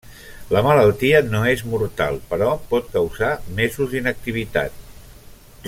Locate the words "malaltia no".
0.67-1.41